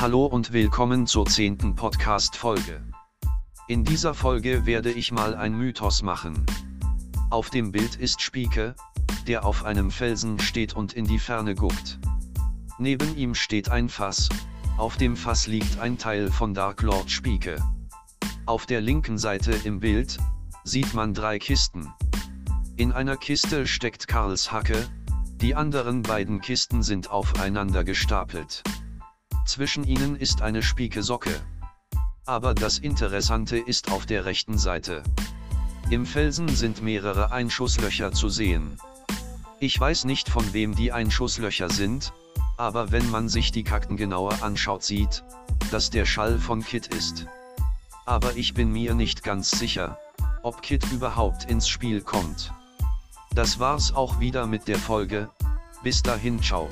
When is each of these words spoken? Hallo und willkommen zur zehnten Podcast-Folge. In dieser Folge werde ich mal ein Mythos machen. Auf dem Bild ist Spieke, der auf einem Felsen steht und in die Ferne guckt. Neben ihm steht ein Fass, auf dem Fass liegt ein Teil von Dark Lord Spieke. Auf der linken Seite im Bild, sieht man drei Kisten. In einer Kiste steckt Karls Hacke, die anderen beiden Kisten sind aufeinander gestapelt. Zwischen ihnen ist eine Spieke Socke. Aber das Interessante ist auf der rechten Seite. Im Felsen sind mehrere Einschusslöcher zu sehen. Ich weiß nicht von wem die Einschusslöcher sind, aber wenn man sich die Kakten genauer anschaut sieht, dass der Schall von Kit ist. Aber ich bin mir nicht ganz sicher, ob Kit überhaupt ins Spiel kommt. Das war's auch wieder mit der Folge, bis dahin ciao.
Hallo 0.00 0.24
und 0.24 0.54
willkommen 0.54 1.06
zur 1.06 1.26
zehnten 1.26 1.74
Podcast-Folge. 1.74 2.82
In 3.68 3.84
dieser 3.84 4.14
Folge 4.14 4.64
werde 4.64 4.90
ich 4.90 5.12
mal 5.12 5.34
ein 5.34 5.54
Mythos 5.54 6.00
machen. 6.00 6.46
Auf 7.28 7.50
dem 7.50 7.70
Bild 7.70 7.96
ist 7.96 8.22
Spieke, 8.22 8.74
der 9.26 9.44
auf 9.44 9.62
einem 9.62 9.90
Felsen 9.90 10.38
steht 10.38 10.72
und 10.72 10.94
in 10.94 11.04
die 11.04 11.18
Ferne 11.18 11.54
guckt. 11.54 11.98
Neben 12.78 13.14
ihm 13.14 13.34
steht 13.34 13.68
ein 13.68 13.90
Fass, 13.90 14.30
auf 14.78 14.96
dem 14.96 15.18
Fass 15.18 15.46
liegt 15.46 15.78
ein 15.80 15.98
Teil 15.98 16.30
von 16.30 16.54
Dark 16.54 16.80
Lord 16.80 17.10
Spieke. 17.10 17.62
Auf 18.46 18.64
der 18.64 18.80
linken 18.80 19.18
Seite 19.18 19.52
im 19.64 19.80
Bild, 19.80 20.16
sieht 20.64 20.94
man 20.94 21.12
drei 21.12 21.38
Kisten. 21.38 21.92
In 22.78 22.92
einer 22.92 23.18
Kiste 23.18 23.66
steckt 23.66 24.08
Karls 24.08 24.50
Hacke, 24.50 24.88
die 25.42 25.54
anderen 25.54 26.00
beiden 26.00 26.40
Kisten 26.40 26.82
sind 26.82 27.10
aufeinander 27.10 27.84
gestapelt. 27.84 28.62
Zwischen 29.46 29.84
ihnen 29.84 30.16
ist 30.16 30.42
eine 30.42 30.62
Spieke 30.62 31.02
Socke. 31.02 31.34
Aber 32.26 32.54
das 32.54 32.78
Interessante 32.78 33.58
ist 33.58 33.90
auf 33.90 34.06
der 34.06 34.24
rechten 34.24 34.58
Seite. 34.58 35.02
Im 35.90 36.06
Felsen 36.06 36.48
sind 36.48 36.82
mehrere 36.82 37.32
Einschusslöcher 37.32 38.12
zu 38.12 38.28
sehen. 38.28 38.78
Ich 39.58 39.78
weiß 39.78 40.04
nicht 40.04 40.28
von 40.28 40.52
wem 40.52 40.74
die 40.74 40.92
Einschusslöcher 40.92 41.68
sind, 41.68 42.12
aber 42.56 42.92
wenn 42.92 43.10
man 43.10 43.28
sich 43.28 43.52
die 43.52 43.64
Kakten 43.64 43.96
genauer 43.96 44.42
anschaut 44.42 44.84
sieht, 44.84 45.24
dass 45.70 45.90
der 45.90 46.06
Schall 46.06 46.38
von 46.38 46.62
Kit 46.62 46.86
ist. 46.88 47.26
Aber 48.06 48.36
ich 48.36 48.54
bin 48.54 48.72
mir 48.72 48.94
nicht 48.94 49.22
ganz 49.24 49.50
sicher, 49.50 49.98
ob 50.42 50.62
Kit 50.62 50.84
überhaupt 50.92 51.50
ins 51.50 51.68
Spiel 51.68 52.00
kommt. 52.02 52.52
Das 53.34 53.58
war's 53.58 53.94
auch 53.94 54.20
wieder 54.20 54.46
mit 54.46 54.68
der 54.68 54.78
Folge, 54.78 55.30
bis 55.82 56.02
dahin 56.02 56.42
ciao. 56.42 56.68